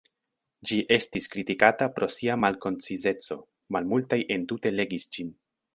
[0.69, 3.41] Ĝi estis kritikata pro sia “malkoncizeco”,
[3.77, 5.37] malmultaj entute legis ĝin.